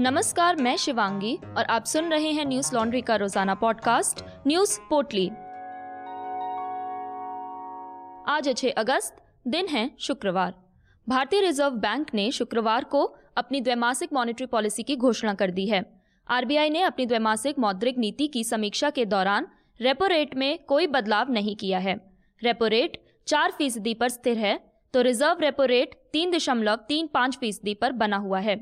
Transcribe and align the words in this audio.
नमस्कार, 0.00 0.56
मैं 0.56 0.76
शिवांगी 0.76 1.34
और 1.56 1.64
आप 1.64 1.84
सुन 1.84 2.08
रहे 2.10 2.30
हैं 2.32 2.44
न्यूज़ 2.44 2.74
लॉन्ड्री 2.74 3.00
का 3.00 3.16
रोज़ाना 3.16 3.54
पॉडकास्ट, 3.54 4.22
न्यूज़ 4.46 4.78
पोटली। 4.90 5.26
आज 8.26 8.48
छह 8.56 8.70
अगस्त, 8.78 9.16
दिन 9.48 9.66
है 9.66 9.90
शुक्रवार। 10.00 10.54
भारतीय 11.06 11.40
रिज़र्व 11.40 11.74
बैंक 11.76 12.14
ने 12.14 12.30
शुक्रवार 12.30 12.84
को 12.84 13.02
अपनी 13.36 13.60
द्वैमासिक 13.60 14.12
मॉनेटरी 14.12 14.46
पॉलिसी 14.46 14.82
की 14.82 14.96
घोषणा 14.96 15.34
कर 15.34 15.50
दी 15.50 15.66
है। 15.66 15.84
आरबीआई 16.28 16.70
ने 16.70 16.82
अपनी 16.82 17.06
द्वैमासिक 17.06 17.58
मौद्रिक 17.58 17.98
नीति 17.98 18.26
की 18.28 18.44
समीक्षा 18.44 18.90
के 18.90 19.04
दौरान 19.06 19.48
रेपो 19.80 20.06
रेट 20.06 20.34
में 20.36 20.58
कोई 20.64 20.86
बदलाव 20.88 21.32
नहीं 21.32 21.56
किया 21.56 21.78
है। 21.78 21.98
रेपो 22.42 22.66
रेट 22.68 23.00
चार 23.26 23.50
फ़ीसदी 23.50 23.94
पर 23.94 24.08
स्थिर 24.08 24.38
है 24.38 24.58
तो 24.94 25.02
रिज़र्व 25.02 25.40
रेपो 25.40 25.64
रेट 25.66 25.94
तीन 26.12 26.30
दशमलव 26.30 26.84
तीन 26.88 27.06
पाँच 27.06 27.36
फ़ीसदी 27.36 27.74
पर 27.74 27.92
बना 27.94 28.16
हुआ 28.16 28.40
है। 28.40 28.60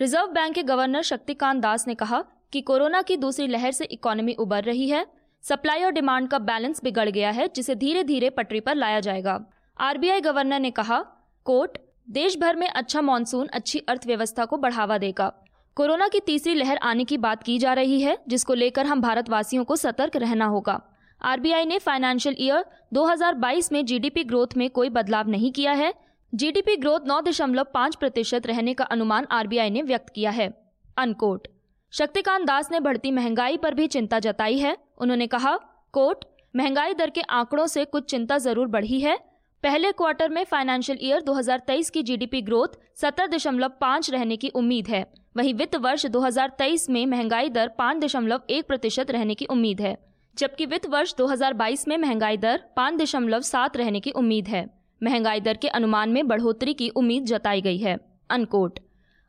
रिज़र्व 0.00 0.26
बैंक 0.26 0.54
के 0.54 0.62
गवर्नर 0.62 1.02
शक्तिकांत 1.02 1.62
दास 1.62 1.88
ने 1.88 1.94
कहा 1.94 2.24
कि 2.52 2.60
कोरोना 2.60 3.02
की 3.02 3.16
दूसरी 3.16 3.46
लहर 3.46 3.70
से 3.70 3.84
इकोनॉमी 3.84 4.34
उबर 4.34 4.62
रही 4.62 4.88
है। 4.88 5.06
सप्लाई 5.42 5.82
और 5.82 5.90
डिमांड 5.90 6.28
का 6.28 6.38
बैलेंस 6.38 6.80
बिगड़ 6.84 7.08
गया 7.08 7.30
है, 7.30 7.48
जिसे 7.56 7.74
धीरे 7.74 8.04
धीरे 8.04 8.30
पटरी 8.30 8.60
पर 8.60 8.74
लाया 8.74 9.00
जाएगा। 9.00 9.44
आरबीआई 9.80 10.20
गवर्नर 10.20 10.60
ने 10.60 10.70
कहा, 10.70 10.98
कोर्ट 11.44 11.78
देश 12.10 12.38
भर 12.38 12.56
में 12.56 12.68
अच्छा 12.68 13.00
मानसून 13.00 13.46
अच्छी 13.46 13.78
अर्थव्यवस्था 13.78 14.44
को 14.44 14.56
बढ़ावा 14.56 14.98
देगा। 14.98 15.32
कोरोना 15.74 16.08
की 16.08 16.20
तीसरी 16.20 16.54
लहर 16.54 16.76
आने 16.76 17.04
की 17.04 17.18
बात 17.18 17.42
की 17.42 17.58
जा 17.58 17.72
रही 17.72 18.00
है, 18.00 18.18
जिसको 18.28 18.54
लेकर 18.54 18.86
हम 18.86 19.00
भारतवासियों 19.00 19.64
को 19.64 19.76
सतर्क 19.76 20.16
रहना 20.16 20.46
होगा। 20.46 20.80
आरबीआई 21.22 21.64
ने 21.64 21.78
फाइनेंशियल 21.78 22.36
ईयर 22.38 22.64
2022 22.92 23.72
में 23.72 23.84
जीडीपी 23.84 24.24
ग्रोथ 24.24 24.46
में 24.56 24.70
कोई 24.70 24.88
बदलाव 24.88 25.28
नहीं 25.28 25.52
किया 25.52 25.72
है। 25.72 25.94
जीडीपी 26.32 26.74
ग्रोथ 26.76 27.06
नौ 27.06 27.20
दशमलव 27.20 27.66
पाँच 27.74 27.94
प्रतिशत 27.94 28.46
रहने 28.46 28.72
का 28.74 28.84
अनुमान 28.84 29.26
आरबीआई 29.30 29.70
ने 29.70 29.82
व्यक्त 29.82 30.08
किया 30.14 30.30
है। 30.30 30.48
अनकोट 30.96 31.48
शक्तिकांत 31.92 32.46
दास 32.46 32.70
ने 32.72 32.80
बढ़ती 32.80 33.10
महँगाई 33.10 33.56
पर 33.56 33.74
भी 33.74 33.86
चिंता 33.86 34.18
जताई 34.18 34.58
है। 34.58 34.76
उन्होंने 34.98 35.26
कहा 35.26 35.56
कोट 35.94 36.24
महँगाई 36.56 36.94
दर 36.94 37.10
के 37.10 37.20
आंकड़ों 37.20 37.66
से 37.66 37.84
कुछ 37.84 38.10
चिंता 38.10 38.38
ज़रूर 38.38 38.68
बढ़ी 38.68 39.00
है। 39.00 39.16
पहले 39.62 39.92
क्वार्टर 39.92 40.28
में 40.28 40.44
फाइनेंशियल 40.44 40.98
ईयर 41.02 41.22
2023 41.22 41.90
की 41.90 42.02
जीडीपी 42.02 42.42
ग्रोथ 42.42 42.78
सत्तर 42.96 43.28
दशमलव 43.28 43.72
पाँच 43.80 44.10
रहने 44.10 44.36
की 44.36 44.48
उम्मीद 44.54 44.88
है। 44.88 45.04
वहीं 45.36 45.54
वित्त 45.54 45.76
वर्ष 45.76 46.06
2023 46.06 46.88
में 46.90 47.04
महँगाई 47.06 47.48
दर 47.48 47.68
पाँच 47.68 48.04
दशमलव 48.04 48.42
एक 48.50 48.66
प्रतिशत 48.66 49.10
रहने 49.10 49.34
की 49.34 49.46
उम्मीद 49.46 49.80
है। 49.80 49.96
जबकि 50.36 50.66
वित्त 50.66 50.86
वर्ष 50.86 51.14
2022 51.14 51.88
में 51.88 51.98
महँगाई 51.98 52.36
दर 52.36 52.62
पाँच 52.76 53.00
दशमलव 53.02 53.40
सात 53.46 53.76
रहने 53.76 54.00
की 54.00 54.10
उम्मीद 54.10 54.48
है। 54.48 54.77
महँगाई 55.02 55.40
दर 55.40 55.56
के 55.56 55.68
अनुमान 55.68 56.10
में 56.10 56.28
बढ़ोतरी 56.28 56.74
की 56.74 56.88
उम्मीद 56.88 57.24
जताई 57.24 57.60
गई 57.60 57.78
है। 57.78 57.98
अनकोट। 58.30 58.78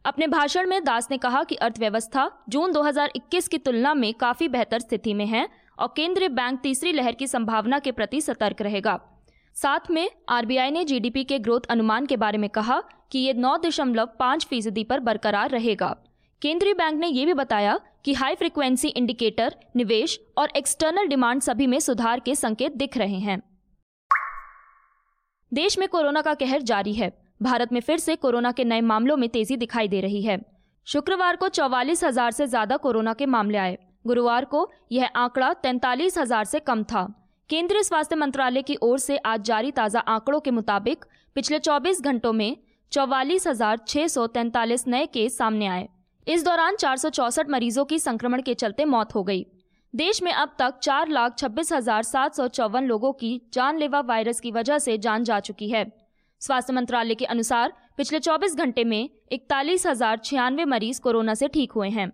अपने 0.06 0.28
भाषण 0.28 0.67
में 0.67 0.84
दास 0.84 1.08
ने 1.12 1.17
कहा 1.17 1.44
कि 1.44 1.56
अर्थव्यवस्था 1.56 2.31
जून 2.50 2.72
2021 2.72 3.48
की 3.48 3.58
तुलना 3.58 3.94
में 3.94 4.14
काफ़ी 4.14 4.47
बेहतर 4.47 4.80
स्थिति 4.80 5.14
में 5.14 5.25
है 5.25 5.50
और 5.80 5.94
केंद्रीय 5.95 6.30
बैंक 6.30 6.59
तीसरी 6.59 6.92
लहर 6.92 7.16
की 7.16 7.28
संभावना 7.28 7.80
के 7.80 7.92
प्रति 7.92 8.22
सतर्क 8.22 8.62
रहेगा। 8.62 9.00
साथ 9.56 9.80
में 9.92 10.09
आरबीआई 10.30 10.72
ने 10.72 10.84
जीडीपी 10.84 11.23
के 11.23 11.40
ग्रोथ 11.40 11.62
अनुमान 11.70 12.06
के 12.06 12.17
बारे 12.17 12.38
में 12.38 12.50
कहा 12.50 12.84
कि 13.12 13.20
ये 13.20 13.34
नौ 13.34 13.58
दशमलव 13.58 14.09
पाँच 14.20 14.45
फ़ीसदी 14.45 14.84
पर 14.84 15.00
बरकरार 15.00 15.50
रहेगा। 15.50 15.97
केंद्रीय 16.42 16.73
बैंक 16.73 17.00
ने 17.00 17.08
यह 17.08 17.25
भी 17.25 17.34
बताया 17.34 17.80
कि 18.06 18.14
हाई 18.14 18.36
फ्रिक्वेंसी 18.36 18.88
इंडिकेटर, 18.88 19.56
निवेश 19.75 20.20
और 20.38 20.50
एक्सटर्नल 20.50 21.08
डिमांड 21.08 21.42
सभी 21.42 21.67
में 21.67 21.80
सुधार 21.80 22.20
के 22.20 22.36
संकेत 22.36 22.78
दिख 22.78 22.97
रहे 22.97 23.20
हैं। 23.20 23.58
देश 25.52 25.78
में 25.80 25.88
कोरोना 25.88 26.22
का 26.22 26.33
कहर 26.33 26.61
जारी 26.61 26.94
है। 26.94 27.11
भारत 27.42 27.72
में 27.73 27.80
फिर 27.81 28.00
से 28.00 28.16
कोरोना 28.16 28.52
के 28.52 28.64
नए 28.64 28.81
मामलों 28.81 29.17
में 29.17 29.30
तेज़ी 29.30 29.58
दिखाई 29.58 29.88
दे 29.88 30.02
रही 30.02 30.22
है। 30.22 30.39
शुक्रवार 30.88 31.36
को 31.36 31.47
चौवालीस 31.50 32.03
हज़ार 32.03 32.31
से 32.31 32.47
ज़्यादा 32.47 32.78
कोरोना 32.78 33.14
के 33.14 33.25
मामले 33.25 33.58
आए। 33.58 33.78
गुरुवार 34.08 34.45
को 34.45 34.69
यह 34.91 35.09
आंकड़ा 35.16 35.53
तैंतालीस 35.53 36.17
हज़ार 36.17 36.45
से 36.45 36.59
कम 36.59 36.84
था। 36.84 37.03
केंद्रीय 37.50 37.84
स्वास्थ्य 37.84 38.16
मंत्रालय 38.16 38.62
की 38.62 38.78
ओर 38.81 39.00
से 39.00 39.18
आज 39.18 39.41
जारी 39.41 39.72
ताज़ा 39.72 40.00
आंकड़ों 40.00 40.40
के 40.40 40.51
मुताबिक 40.51 41.06
पिछले 41.35 41.59
24 41.59 42.02
घंटों 42.02 42.34
में 42.34 42.57
चौवालीस 42.91 43.47
नए 44.88 45.06
केस 45.06 45.38
सामने 45.38 45.68
आए। 45.68 45.88
इस 46.28 46.44
दौरान 46.46 46.75
चार 46.75 47.46
मरीजों 47.50 47.85
की 47.85 48.00
संक्रमण 48.00 48.41
के 48.41 48.53
चलते 48.53 48.85
मौत 48.85 49.16
हो 49.16 49.23
गई। 49.23 49.46
देश 49.94 50.22
में 50.23 50.31
अब 50.31 50.51
तक 50.59 50.77
चार 50.83 51.07
लाख 51.07 51.38
छब्बीस 51.38 51.72
हज़ार 51.73 52.03
सात 52.03 52.35
सौ 52.35 52.47
चौवन 52.47 52.83
लोगों 52.83 53.11
की 53.13 53.41
जानलेवा 53.53 54.00
वायरस 54.00 54.39
की 54.39 54.51
वजह 54.51 54.77
से 54.79 54.97
जान 54.97 55.23
जा 55.23 55.39
चुकी 55.39 55.69
है। 55.69 55.85
स्वास्थ्य 56.41 56.73
मंत्रालय 56.73 57.16
के 57.16 57.25
अनुसार, 57.25 57.73
पिछले 57.97 58.19
24 58.19 58.55
घंटे 58.55 58.83
में 58.83 59.09
इकतालीस 59.31 59.88
हज़ार 59.88 60.17
छियानवे 60.17 60.66
मरीज़ 60.66 61.01
कोरोना 61.01 61.33
से 61.33 61.47
ठीक 61.47 61.72
हुए 61.72 61.89
हैं। 61.89 62.11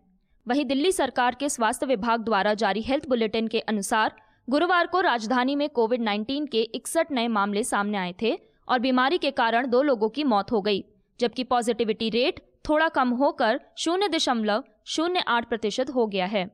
वहीं 0.47 0.66
दिल्ली 0.66 0.91
सरकार 0.91 1.35
के 1.35 1.50
स्वास्थ्य 1.50 1.85
विभाग 1.85 2.24
द्वारा 2.24 2.53
जारी 2.53 2.81
हेल्थ 2.81 3.09
बुलेटिन 3.09 3.47
के 3.47 3.59
अनुसार, 3.59 4.16
गुरुवार 4.47 4.88
को 4.88 5.02
राजधानी 5.02 5.56
में 5.56 5.69
कोविड 5.69 6.02
19 6.02 6.47
के 6.52 6.62
इकसठ 6.62 7.12
नए 7.12 7.28
मामले 7.30 7.64
सामने 7.66 7.97
आए 7.97 8.16
थे 8.22 8.38
और 8.68 8.80
बीमारी 8.80 9.18
के 9.18 9.31
कारण 9.34 9.69
दो 9.69 9.81
लोगों 9.84 10.09
की 10.09 10.24
मौत 10.25 10.52
हो 10.52 10.62
गई, 10.62 10.84
जबकि 11.19 11.44
पॉजिटिविटी 11.46 12.09
रेट 12.12 12.40
थोड़ा 12.69 12.90
कम 12.90 13.09
होकर 13.16 13.59
शून्य 13.78 14.08
दशमलव 14.09 14.64
शून्य 14.88 15.24
आठ 15.28 15.50
प्रतिशत 15.50 15.90
हो 15.90 16.08
गया 16.08 16.25
है। 16.28 16.50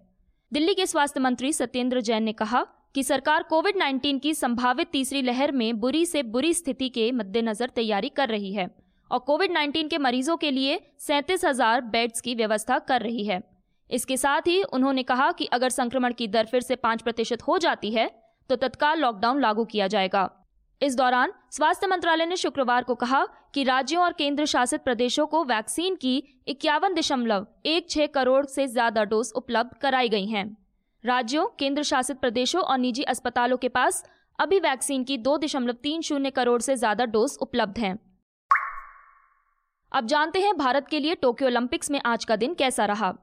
दिल्ली 0.52 0.74
के 0.74 0.86
स्वास्थ्य 0.86 1.20
मंत्री 1.20 1.52
सत्येंद्र 1.54 2.02
जैन 2.02 2.24
ने 2.24 2.32
कहा 2.34 2.64
कि 2.96 3.04
सरकार 3.04 3.44
कोविड 3.44 3.76
19 3.76 4.20
की 4.20 4.34
संभावित 4.34 4.88
तीसरी 4.92 5.22
लहर 5.22 5.52
में 5.52 5.80
बुरी 5.80 6.06
से 6.06 6.24
बुरी 6.24 6.54
स्थिति 6.54 6.90
के 6.90 7.12
मद्देनजर 7.12 7.70
तैयारी 7.70 8.10
कर 8.10 8.30
रही 8.30 8.52
है 8.54 8.68
और 9.12 9.20
कोविड 9.20 9.52
19 9.52 9.90
के 9.90 9.98
मरीजों 9.98 10.36
के 10.38 10.52
लिए 10.52 10.80
सैंतीस 11.00 11.46
हज़ार 11.46 11.82
बेड्स 11.84 12.22
की 12.22 12.36
व्यवस्था 12.36 12.80
कर 12.82 13.02
रही 13.02 13.24
है। 13.26 13.42
इसके 13.90 14.18
साथ 14.18 14.48
ही 14.48 14.62
उन्होंने 14.64 15.04
कहा 15.04 15.32
कि 15.32 15.46
अगर 15.54 15.70
संक्रमण 15.70 16.14
की 16.14 16.28
दर 16.28 16.46
फिर 16.46 16.62
से 16.62 16.76
पाँच 16.78 17.02
प्रतिशत 17.02 17.42
हो 17.42 17.58
जाती 17.58 17.92
है 17.92 18.10
तो 18.50 18.56
तत्काल 18.58 19.00
लॉकडाउन 19.00 19.42
लागू 19.42 19.66
किया 19.66 19.88
जाएगा। 19.88 20.30
इस 20.82 20.96
दौरान 20.96 21.32
स्वास्थ्य 21.52 21.88
मंत्रालय 21.88 22.26
ने 22.26 22.36
शुक्रवार 22.36 22.84
को 22.84 22.94
कहा 22.96 23.26
कि 23.54 23.64
राज्यों 23.64 24.04
और 24.04 24.14
केंद्र 24.14 24.46
शासित 24.46 24.82
प्रदेशों 24.82 25.26
को 25.28 25.44
वैक्सीन 25.46 25.96
की 25.96 26.16
इक्यावन 26.48 26.94
दशमलव 26.94 27.46
एक 27.66 27.90
छह 27.90 28.08
करोड़ 28.08 28.46
से 28.46 28.68
ज़्यादा 28.68 29.04
डोज 29.04 29.32
उपलब्ध 29.36 29.78
कराई 29.82 30.10
गई 30.10 30.26
हैं। 30.26 30.46
राज्यों 31.04 31.46
केंद्र 31.60 31.84
शासित 31.84 32.18
प्रदेशों 32.18 32.62
और 32.62 32.78
निजी 32.78 33.04
अस्पतालों 33.06 33.58
के 33.58 33.70
पास 33.70 34.04
अभी 34.40 34.60
वैक्सीन 34.60 35.04
की 35.04 35.18
दो 35.20 35.38
दशमलव 35.38 35.76
तीन 35.84 36.02
शून्य 36.02 36.30
करोड़ 36.32 36.62
से 36.62 36.76
ज़्यादा 36.76 37.06
डोज 37.08 37.38
उपलब्ध 37.42 37.80
हैं। 37.80 37.98
अब 39.92 40.06
जानते 40.08 40.40
हैं 40.40 40.58
भारत 40.58 40.88
के 40.88 41.00
लिए 41.00 41.16
टोक्यो 41.18 41.48
ओलंपिक्स 41.48 41.92
में 41.92 42.02
आज 42.06 42.26
का 42.26 42.36
दिन 42.36 42.54
कैसा 42.54 42.86
रहा। 42.88 43.14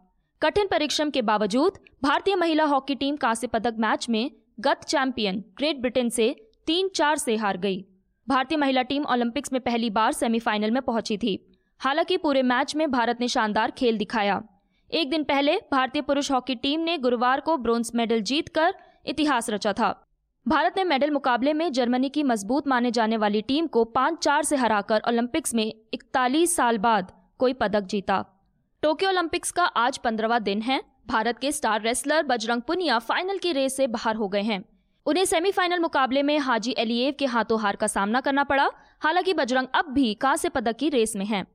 कठिन 0.42 0.66
परिश्रम 0.66 1.10
के 1.10 1.22
बावजूद 1.24 1.78
भारतीय 2.02 2.34
महिला 2.36 2.64
हॉकी 2.66 2.94
टीम 2.94 3.16
कांस्य 3.16 3.46
पदक 3.46 3.76
मैच 3.78 4.08
में 4.08 4.30
गत 4.60 4.84
चैंपियन 4.84 5.44
ग्रेट 5.56 5.80
ब्रिटेन 5.80 6.08
से 6.10 6.34
तीन 6.68 6.88
चार 6.88 7.16
से 7.16 7.36
हार 7.36 7.56
गई। 7.56 7.84
भारतीय 8.28 8.58
महिला 8.58 8.82
टीम 8.82 9.04
ओलंपिक्स 9.06 9.52
में 9.52 9.60
पहली 9.60 9.90
बार 9.90 10.12
सेमीफाइनल 10.12 10.70
में 10.70 10.82
पहुँची 10.82 11.16
थी। 11.18 11.56
हालाँकि 11.80 12.16
पूरे 12.16 12.42
मैच 12.42 12.76
में 12.76 12.90
भारत 12.90 13.18
ने 13.20 13.28
शानदार 13.28 13.70
खेल 13.70 13.98
दिखाया। 13.98 14.42
एक 14.90 15.10
दिन 15.10 15.24
पहले 15.24 15.56
भारतीय 15.56 16.02
पुरुष 16.02 16.30
हॉकी 16.30 16.54
टीम 16.54 16.80
ने 16.80 16.98
गुरुवार 16.98 17.40
को 17.40 17.56
ब्रोंज 17.56 17.90
मेडल 17.94 18.20
जीतकर 18.20 18.74
इतिहास 19.06 19.50
रचा 19.50 19.72
था। 19.72 20.04
भारत 20.48 20.74
ने 20.76 20.84
मेडल 20.84 21.10
मुकाबले 21.10 21.52
में 21.52 21.72
जर्मनी 21.72 22.08
की 22.08 22.22
मज़बूत 22.22 22.68
माने 22.68 22.90
जाने 22.90 23.16
वाली 23.16 23.42
टीम 23.42 23.66
को 23.66 23.84
पाँच 23.84 24.18
चार 24.18 24.42
से 24.42 24.56
हराकर 24.56 25.02
ओलंपिक्स 25.08 25.54
में 25.54 25.66
इकतालीस 25.94 26.56
साल 26.56 26.78
बाद 26.78 27.12
कोई 27.38 27.52
पदक 27.52 27.80
जीता। 27.80 28.24
टोक्यो 28.82 29.08
ओलंपिक्स 29.08 29.50
का 29.50 29.64
आज 29.64 29.98
पंद्रहवा 29.98 30.38
दिन 30.38 30.62
है। 30.62 30.82
भारत 31.06 31.38
के 31.38 31.52
star 31.52 31.82
wrestler 31.82 32.22
Bajrang 32.22 32.62
Punia 32.62 32.98
final 32.98 33.38
की 33.38 33.52
रेस 33.52 33.76
से 33.76 33.86
बाहर 33.86 34.16
हो 34.16 34.28
गए 34.28 34.42
हैं। 34.42 34.64
उन्हें 35.08 35.24
सेमीफाइनल 35.24 35.78
मुकाबले 35.78 36.22
में 36.22 36.38
हाजी 36.38 36.74
एलिएव 36.78 37.14
के 37.18 37.26
हाथों 37.26 37.60
हार 37.60 37.76
का 37.76 37.86
सामना 37.86 38.20
करना 38.20 38.44
पड़ा। 38.44 38.70
हालाँकि 39.00 39.32
बजरंग 39.32 39.66
अब 39.74 39.84
भी 39.84 40.14
कांस्य 40.14 40.48
पदक 40.48 40.76
की 40.76 40.88
रेस 40.88 41.16
में 41.16 41.26
हैं। 41.26 41.46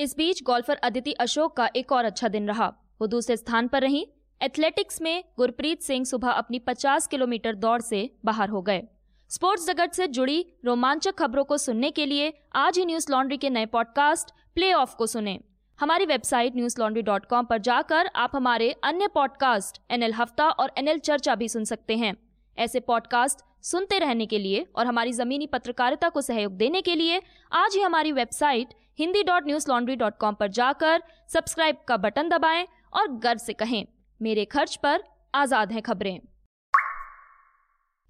इस 0.00 0.16
बीच 0.16 0.42
गोल्फर 0.42 0.76
अदिति 0.76 1.12
अशोक 1.12 1.56
का 1.56 1.70
एक 1.76 1.92
और 1.92 2.04
अच्छा 2.04 2.28
दिन 2.28 2.48
रहा। 2.48 2.74
वो 3.00 3.06
दूसरे 3.06 3.36
स्थान 3.36 3.68
पर 3.68 3.82
रही। 3.82 4.12
एथलेटिक्स 4.42 5.02
में 5.02 5.24
गुरप्रीत 5.36 5.82
सिंह 5.82 6.04
सुबह 6.04 6.30
अपनी 6.30 6.58
50 6.58 7.06
किलोमीटर 7.06 7.54
दौड़ 7.54 7.80
से 7.80 8.16
बाहर 8.24 8.48
हो 8.48 8.62
गए। 8.62 8.82
स्पोर्ट्स 9.28 9.66
जगत 9.66 9.92
से 9.92 10.06
जुड़ी 10.06 10.46
रोमांचक 10.64 11.14
खबरों 11.18 11.44
को 11.44 11.58
सुनने 11.58 11.90
के 11.90 12.06
लिए 12.06 12.32
आज 12.54 12.78
ही 12.78 12.84
न्यूज़ 12.84 13.12
लॉन्ड्री 13.12 13.36
के 13.36 13.50
नए 13.50 13.66
पॉडकास्ट 13.66 14.30
प्ले 14.54 14.72
ऑफ़ 14.72 14.96
को 14.96 15.06
सुने। 15.06 15.40
हमारी 15.80 16.06
website 16.06 16.56
news 16.56 16.80
laundry 16.80 17.02
dot 17.02 17.26
com 17.26 17.44
पर 17.44 17.58
जाकर 17.58 18.10
आप 18.16 18.30
हमारे 18.34 18.76
अन्य 18.84 19.06
पॉडकास्ट, 19.06 19.82
एनएल 19.90 20.14
हफ़्ता 20.14 20.50
और 20.50 20.72
एनएल 20.78 20.98
चर्चा 20.98 21.34
भी 21.34 21.48
सुन 21.48 21.64
सकते 21.64 21.96
हैं। 21.96 22.29
ऐसे 22.60 22.80
पॉडकास्ट 22.80 23.38
सुनते 23.62 23.98
रहने 23.98 24.26
के 24.26 24.38
लिए 24.38 24.66
और 24.76 24.86
हमारी 24.86 25.12
जमीनी 25.12 25.46
पत्रकारिता 25.46 26.08
को 26.08 26.20
सहयोग 26.20 26.52
देने 26.52 26.80
के 26.80 26.94
लिए 26.94 27.20
आज 27.52 27.74
ही 27.74 27.82
हमारी 27.82 28.12
website 28.12 28.74
Hindi 28.98 29.22
dot 29.22 29.46
newslaundry 29.68 29.96
dot 29.96 30.16
com 30.16 30.34
पर 30.34 30.48
जाकर 30.50 31.02
सब्सक्राइब 31.28 31.76
का 31.88 31.96
बटन 31.96 32.28
दबाएँ 32.28 32.66
और 32.92 33.08
गर्व 33.18 33.38
से 33.38 33.52
कहें, 33.52 33.84
मेरे 34.20 34.44
खर्च 34.44 34.76
पर 34.76 35.02
आज़ाद 35.34 35.72
हैं 35.72 35.82
खबरें। 35.82 36.18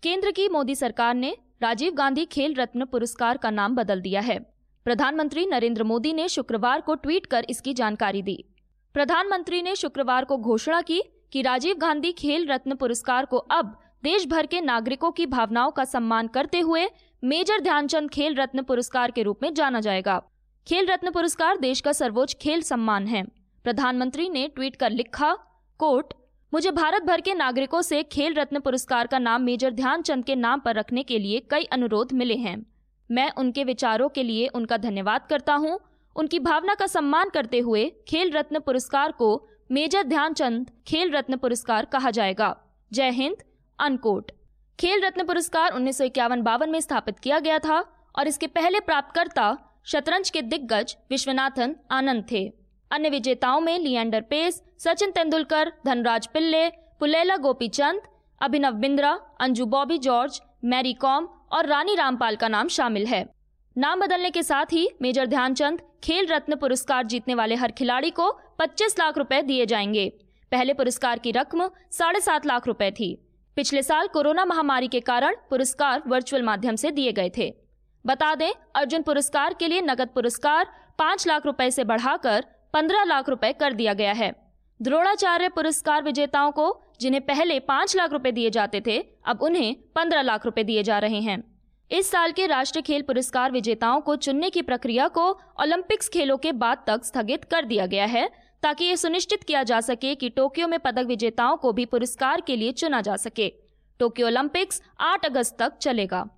केंद्र 0.03 0.31
की 0.31 0.49
मोदी 0.49 0.75
सरकार 0.75 1.15
ने 1.15 1.37
राजीव 1.63 1.93
गांधी 1.93 2.25
खेल 2.25 2.55
रत्न 2.55 2.85
पुरस्कार 2.85 3.37
का 3.37 3.51
नाम 3.51 3.75
बदल 3.77 4.01
दिया 4.01 4.21
है। 4.21 4.39
प्रधानमंत्री 4.87 5.47
नरेंद्र 5.47 5.85
मोदी 5.85 6.13
ने 6.13 6.29
शुक्रवार 6.29 6.81
को 6.81 6.95
ट्वीट 6.95 7.27
कर 7.27 7.47
इसकी 7.51 7.75
जानकारी 7.75 8.23
दी। 8.23 8.45
प्रधानमंत्री 8.95 9.63
ने 9.63 9.75
शुक्रवार 9.77 10.25
को 10.25 10.37
घोषणा 10.37 10.81
की 10.83 11.03
कि 11.33 11.43
राजीव 11.43 11.77
गांधी 11.77 12.13
खेल 12.13 12.47
रत्न 12.47 12.75
पुरस्कार 12.75 13.25
को 13.25 13.37
अब 13.37 13.79
देश 14.03 14.27
भर 14.27 14.47
के 14.47 14.61
नागरिकों 14.61 15.11
की 15.11 15.25
भावनाओं 15.27 15.71
का 15.71 15.85
सम्मान 15.85 16.27
करते 16.27 16.61
हुए 16.61 16.87
मेजर 17.23 17.61
ध्यानचंद 17.61 18.11
खेल 18.11 18.35
रत्न 18.35 18.63
पुरस्कार 18.63 19.11
के 19.11 19.23
रूप 19.23 19.43
में 19.43 19.53
जाना 19.55 19.81
जाएगा। 19.81 20.19
खेल 20.67 20.87
रत्न 20.87 21.11
पुरस्कार 21.11 21.59
देश 21.59 21.81
का 21.81 21.93
सर्वोच्च 21.93 22.37
खेल 22.43 22.63
सम्मान 22.63 23.07
है। 23.07 23.23
प्रधानमंत्री 23.65 24.29
ने 24.29 24.47
ट्वीट 24.49 24.77
कर 24.77 24.91
लिखा 24.91 25.33
कोट 25.81 26.15
मुझे 26.53 26.71
भारत 26.71 27.03
भर 27.03 27.21
के 27.21 27.35
नागरिकों 27.35 27.83
से 27.83 28.03
खेल 28.03 28.35
रत्न 28.35 28.61
पुरस्कार 28.61 29.07
का 29.07 29.19
नाम 29.19 29.43
मेजर 29.43 29.73
ध्यानचंद 29.73 30.25
के 30.25 30.35
नाम 30.37 30.61
पर 30.61 30.75
रखने 30.75 31.03
के 31.03 31.19
लिए 31.19 31.41
कई 31.51 31.65
अनुरोध 31.73 32.13
मिले 32.13 32.37
हैं। 32.37 32.57
मैं 33.11 33.31
उनके 33.39 33.65
विचारों 33.65 34.09
के 34.09 34.23
लिए 34.23 34.47
उनका 34.47 34.77
धन्यवाद 34.79 35.27
करता 35.31 35.55
हूँ। 35.57 35.79
उनकी 36.17 36.39
भावना 36.39 36.75
का 36.75 36.87
सम्मान 36.87 37.29
करते 37.29 37.59
हुए 37.59 37.85
खेल 38.09 38.33
रत्न 38.33 38.59
पुरस्कार 38.59 39.13
को 39.13 39.31
मेजर 39.71 40.03
ध्यानचंद 40.05 40.71
खेल 40.87 41.13
रत्न 41.13 41.37
पुरस्कार 41.37 41.85
कहा 41.85 42.11
जाएगा। 42.11 42.55
जय 42.93 43.11
हिंद। 43.13 43.37
अनकोट 43.81 44.31
खेल 44.81 45.01
रत्न 45.05 45.25
पुरस्कार 45.25 45.73
उन्नीस 45.73 45.99
सौ 45.99 46.05
इक्यावन 46.05 46.43
बावन 46.43 46.71
में 46.71 46.81
स्थापित 46.81 47.19
किया 47.19 47.39
गया 47.39 47.59
था 47.59 47.81
और 48.19 48.29
इसके 48.29 48.47
पहले 48.47 48.81
प्राप्तकर्ता 48.81 49.57
शतरंज 49.85 50.31
के 50.31 50.43
दिग्गज 50.43 50.97
विश्वनाथन 51.11 51.77
आनंद 51.91 52.27
थे। 52.33 52.53
अन्य 52.91 53.11
विजेताओं 53.11 53.61
में 53.61 53.79
लियंडर 53.79 54.21
पेस, 54.21 54.63
सचिन 54.79 55.11
तेंदुलकर, 55.11 55.73
धनराज 55.87 56.27
पिल्ले, 56.27 56.69
पुलेला 56.69 57.37
गोपीचंद, 57.37 58.03
अभिनव 58.43 58.73
बिंद्रा, 58.73 59.21
अंजू 59.41 59.67
बॉबी 59.67 59.99
जॉर्ज, 59.99 60.41
मैरी 60.65 60.93
कॉम 60.93 61.29
और 61.53 61.67
रानी 61.67 61.95
रामपाल 61.95 62.37
का 62.37 62.49
नाम 62.49 62.69
शामिल 62.69 63.07
है। 63.07 63.25
नाम 63.79 64.01
बदलने 64.01 64.31
के 64.31 64.43
साथ 64.43 64.73
ही 64.73 64.89
मेजर 65.03 65.27
ध्यानचंद 65.27 65.83
खेल 66.05 66.27
रत्न 66.27 66.57
पुरस्कार 66.57 67.07
जीतने 67.07 67.35
वाले 67.35 67.55
हर 67.55 67.73
खिलाड़ी 67.73 68.11
को 68.11 68.31
25 68.59 68.99
लाख 68.99 69.19
रुपए 69.19 69.43
दिए 69.43 69.67
जाएँगे। 69.67 70.09
पहले 70.53 70.75
पुरस्कार 70.75 71.19
की 71.19 71.31
रकम 71.31 71.71
साढ़े 71.91 72.21
सात 72.21 72.47
लाख 72.47 72.67
रुपए 72.67 72.91
थी। 72.91 73.30
पिछले 73.61 73.83
साल 73.83 74.07
कोरोना 74.07 74.45
महामारी 74.45 74.89
के 74.89 75.01
कारण 75.01 75.35
पुरस्कार 75.51 76.03
वर्चुअल 76.07 76.43
माध्यम 76.43 76.77
से 76.77 76.91
दिए 76.91 77.13
गए 77.13 77.31
थे। 77.39 77.55
बता 78.07 78.35
दें, 78.35 78.51
अर्जुन 78.77 79.03
पुरस्कार 79.03 79.55
के 79.55 79.69
लिए 79.69 79.81
नगद 79.81 80.09
पुरस्कार 80.09 80.67
पाँच 80.99 81.27
लाख 81.27 81.47
रुपए 81.47 81.71
से 81.71 81.85
बढ़ाकर 81.85 82.45
पंद्रह 82.73 83.05
लाख 83.05 83.29
रुपए 83.29 83.53
कर 83.53 83.73
दिया 83.73 83.95
गया 83.95 84.13
है। 84.13 84.33
द्रोणाचार्य 84.83 85.49
पुरस्कार 85.49 86.03
विजेताओं 86.03 86.53
को, 86.53 86.83
जिन्हें 87.01 87.27
पहले 87.27 87.61
पाँच 87.61 87.97
लाख 87.97 88.13
रुपए 88.13 88.33
दिए 88.33 88.51
जाते 88.51 88.83
थे, 88.87 88.99
अब 89.25 89.43
उन्हें 89.43 89.77
पंद्रह 89.95 90.23
लाख 90.23 90.47
रुपए 90.47 90.65
दिए 90.65 90.83
जा 90.83 90.99
रहे 90.99 91.21
हैं। 91.21 91.43
इस 91.91 92.11
साल 92.11 92.33
के 92.33 92.47
राष्ट्रीय 92.47 92.83
खेल 92.83 93.03
पुरस्कार 93.03 93.53
विजेताओं 93.53 94.01
को 94.01 94.17
चुनने 94.17 94.51
की 94.51 94.63
प्रक्रिया 94.63 95.09
को 95.09 95.31
ओलंपिक्स 95.61 96.09
खेलों 96.09 96.37
के 96.37 96.53
बाद 96.53 96.85
तक 96.87 97.05
स्थगित 97.05 97.45
कर 97.45 97.65
दिया 97.65 97.87
गया 97.87 98.07
है 98.07 98.29
ताकि 98.63 98.85
ये 98.85 98.97
सुनिश्चित 98.97 99.45
किया 99.45 99.63
जा 99.63 99.81
सके 99.81 100.15
कि 100.15 100.29
टोक्यो 100.29 100.69
में 100.69 100.79
पदक 100.79 101.07
विजेताओं 101.07 101.57
को 101.57 101.73
भी 101.73 101.85
पुरस्कार 101.85 102.41
के 102.41 102.57
लिए 102.57 102.73
चुना 102.73 103.01
जा 103.01 103.17
सके। 103.17 103.49
टोक्यो 104.01 104.27
ओलंपिक्स 104.27 104.83
8 105.01 105.25
अगस्त 105.25 105.57
तक 105.59 105.79
चलेगा। 105.79 106.29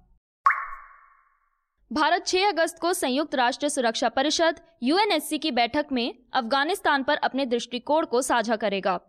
भारत 1.93 2.27
6 2.27 2.49
अगस्त 2.49 2.79
को 2.79 2.93
संयुक्त 2.93 3.35
राष्ट्र 3.35 3.69
सुरक्षा 3.69 4.09
परिषद, 4.09 4.61
यूएनएससी 4.83 5.39
की 5.39 5.51
बैठक 5.51 5.87
में 5.93 6.15
अफ़गानिस्तान 6.33 7.03
पर 7.03 7.17
अपने 7.17 7.47
दृष्टिकोण 7.47 8.07
को 8.07 8.23
साझा 8.23 8.57
करेगा। 8.57 9.01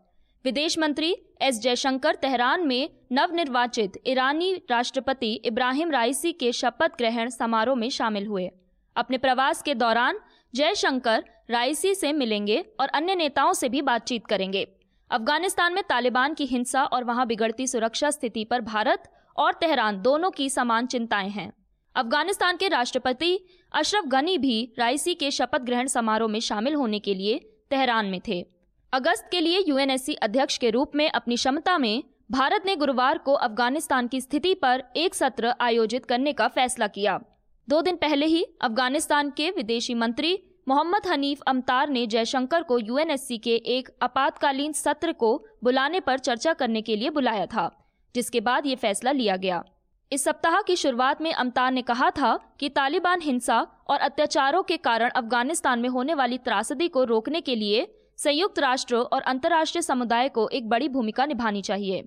विदेश 0.45 0.77
मंत्री 0.79 1.15
एस 1.41 1.59
जयशंकर 1.59 2.15
तेहरान 2.15 2.67
में 2.67 2.89
नवनिर्वाचित 3.11 3.91
ईरानी 4.07 4.53
राष्ट्रपति 4.69 5.33
इब्राहिम 5.45 5.91
राइसी 5.91 6.31
के 6.31 6.51
शपथ 6.51 6.97
ग्रहण 6.97 7.29
समारोह 7.29 7.75
में 7.75 7.89
शामिल 7.89 8.27
हुए। 8.27 8.49
अपने 8.95 9.17
प्रवास 9.17 9.61
के 9.61 9.75
दौरान 9.75 10.19
जयशंकर 10.55 11.23
राइसी 11.49 11.95
से 11.95 12.13
मिलेंगे 12.13 12.65
और 12.79 12.87
अन्य 12.87 13.15
नेताओं 13.15 13.53
से 13.53 13.69
भी 13.69 13.81
बातचीत 13.81 14.27
करेंगे। 14.27 14.67
अफ़गानिस्तान 15.11 15.73
में 15.73 15.83
तालिबान 15.83 16.33
की 16.33 16.45
हिंसा 16.45 16.83
और 16.83 17.03
वहाँ 17.03 17.27
बिगड़ती 17.27 17.67
सुरक्षा 17.67 18.09
स्थिति 18.09 18.43
पर 18.45 18.61
भारत 18.61 19.03
और 19.37 19.53
तेहरान 19.53 20.01
दोनों 20.01 20.31
की 20.31 20.49
समान 20.49 20.85
चिंताएँ 20.85 21.29
हैं। 21.29 21.51
अफ़गानिस्तान 21.95 22.57
के 22.57 22.67
राष्ट्रपति 22.67 23.37
अशरफ 23.71 24.05
गनी 24.05 24.37
भी 24.37 24.73
राइसी 24.79 25.13
के 25.13 25.31
शपथ 25.31 25.61
ग्रहण 25.61 25.87
समारोह 25.87 26.29
में 26.29 26.39
शामिल 26.39 26.73
होने 26.73 26.99
के 26.99 27.13
लिए 27.13 27.37
तेहरान 27.69 28.05
में 28.05 28.21
थे। 28.27 28.45
अगस्त 28.93 29.27
के 29.31 29.41
लिए 29.41 29.63
यूएनएससी 29.67 30.13
अध्यक्ष 30.13 30.57
के 30.57 30.69
रूप 30.69 30.91
में 30.95 31.09
अपनी 31.09 31.35
क्षमता 31.35 31.77
में 31.77 32.03
भारत 32.31 32.63
ने 32.65 32.75
गुरुवार 32.75 33.17
को 33.17 33.33
अफ़गानिस्तान 33.33 34.07
की 34.07 34.21
स्थिति 34.21 34.53
पर 34.53 34.83
एक 34.95 35.15
सत्र 35.15 35.53
आयोजित 35.61 36.05
करने 36.05 36.33
का 36.33 36.47
फैसला 36.47 36.87
किया। 36.87 37.19
दो 37.67 37.81
दिन 37.81 37.95
पहले 37.95 38.25
ही 38.25 38.43
अफ़गानिस्तान 38.61 39.29
के 39.29 39.49
विदेशी 39.49 39.93
मंत्री 39.93 40.37
मोहम्मद 40.67 41.07
हनीफ 41.07 41.41
अमतार 41.47 41.89
ने 41.89 42.05
जयशंकर 42.07 42.63
को 42.63 42.79
यूएनएससी 42.79 43.37
के 43.37 43.55
एक 43.67 43.89
आपातकालीन 44.01 44.71
सत्र 44.71 45.11
को 45.11 45.45
बुलाने 45.63 45.99
पर 45.99 46.19
चर्चा 46.19 46.53
करने 46.53 46.81
के 46.81 46.95
लिए 46.95 47.09
बुलाया 47.09 47.45
था, 47.45 47.69
जिसके 48.15 48.39
बाद 48.39 48.65
ये 48.65 48.75
फैसला 48.75 49.11
लिया 49.11 49.35
गया। 49.37 49.63
इस 50.11 50.23
सप्ताह 50.23 50.61
की 50.61 50.75
शुरुआत 50.75 51.21
में 51.21 51.31
अमतार 51.33 51.71
ने 51.71 51.81
कहा 51.81 52.09
था 52.09 52.37
कि 52.59 52.69
तालिबान 52.69 53.21
हिंसा 53.21 53.59
और 53.89 53.99
अत्याचारों 53.99 54.63
के 54.63 54.77
कारण 54.77 55.09
अफ़गानिस्तान 55.09 55.79
में 55.79 55.89
होने 55.89 56.13
वाली 56.13 56.37
त्रासदी 56.37 56.87
को 56.87 57.03
रोकने 57.03 57.41
के 57.41 57.55
लिए 57.55 57.87
संयुक्त 58.17 58.59
राष्ट्र 58.59 58.95
और 58.95 59.21
अंतर्राष्ट्रीय 59.21 59.81
समुदाय 59.81 60.29
को 60.29 60.47
एक 60.49 60.69
बड़ी 60.69 60.89
भूमिका 60.89 61.25
निभानी 61.25 61.61
चाहिए। 61.61 62.03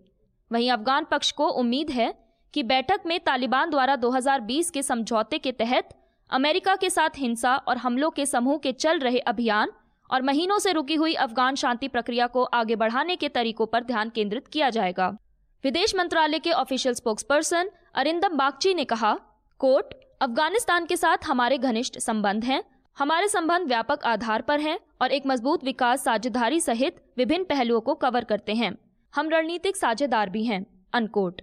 वहीं 0.51 0.71
अफगान 0.71 1.05
पक्ष 1.05 1.31
को 1.33 1.49
उम्मीद 1.51 1.91
है 1.91 2.13
कि 2.55 2.63
बैठक 2.63 3.01
में 3.07 3.19
तालिबान 3.21 3.71
द्वारा 3.71 3.97
2020 3.97 4.71
के 4.71 4.83
समझौते 4.83 5.39
के 5.39 5.53
तहत 5.53 5.89
अमेरिका 6.31 6.77
के 6.77 6.91
साथ 6.91 7.11
हिंसा 7.17 7.57
और 7.57 7.77
हमलों 7.77 8.11
के 8.11 8.27
समूह 8.27 8.59
के 8.59 8.73
चल 8.73 8.99
रहे 8.99 9.19
अभियान 9.19 9.73
और 10.11 10.23
महीनों 10.23 10.59
से 10.59 10.73
रुकी 10.73 10.95
हुई 10.95 11.15
अफगान 11.15 11.55
शांति 11.55 11.89
प्रक्रिया 11.89 12.27
को 12.27 12.43
आगे 12.43 12.77
बढ़ाने 12.77 13.17
के 13.17 13.29
तरीकों 13.29 13.67
पर 13.67 13.85
ध्यान 13.85 14.11
केंद्रित 14.11 14.47
किया 14.49 14.71
जाएगा। 14.71 15.09
विदेश 15.65 15.95
मंत्रालय 15.97 16.39
के 16.39 16.51
ऑफिशियल 16.53 16.95
स्पोक्सपर्सन 16.95 17.71
अरिंदम 17.95 18.37
बागची 18.37 18.75
ने 18.75 18.85
कहा, 18.85 19.15
कोर्ट, 19.61 19.95
अफ़गानिस्तान 20.23 20.87
के 20.87 20.97
साथ 20.97 21.27
हमारे 21.27 21.59
घनिष्ठ 21.59 21.99
संबंध 21.99 22.45
हैं, 22.45 22.63
हमारे 22.97 23.29
संबंध 23.29 23.69
व्यापक 23.69 24.05
आधार 24.05 24.43
पर 24.43 24.61
हैं 24.61 24.79
और 25.03 25.13
एक 25.13 25.27
मज़बूत 25.27 25.65
विकास 25.65 26.05
साझेदारी 26.05 26.61
सहित 26.61 27.05
विभिन्न 27.17 27.45
पहलुओं 27.45 27.81
को 27.81 27.95
कवर 27.95 28.25
करते 28.25 28.55
हैं। 28.55 28.77
हम 29.15 29.29
रणनीतिक 29.29 29.77
साझेदार 29.77 30.31
भी 30.31 30.45
हैं 30.45 30.65
अनकोट 30.93 31.43